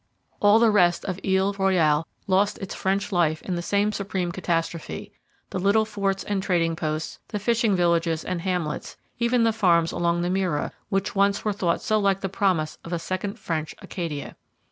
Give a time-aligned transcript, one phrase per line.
[0.39, 5.11] All the rest of Ile Royale lost its French life in the same supreme catastrophe
[5.51, 10.23] the little forts and trading posts, the fishing villages and hamlets; even the farms along
[10.23, 14.35] the Mira, which once were thought so like the promise of a second French Acadia.